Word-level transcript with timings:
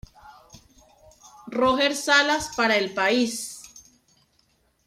Roger 1.45 1.93
Salas 1.95 2.49
para 2.55 2.75
el 2.75 2.85
El 2.85 2.93
País. 2.95 3.61